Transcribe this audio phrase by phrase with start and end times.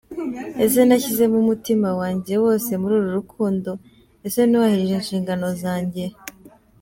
[0.65, 3.71] Ese nashyizemo umutima wajye wose muri uru rukundo?
[4.27, 6.05] Ese nubahirije inshingano zajye?.